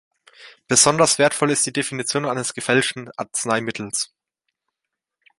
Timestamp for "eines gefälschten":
2.25-3.11